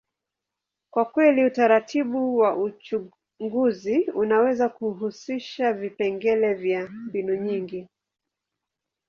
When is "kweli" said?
1.05-1.45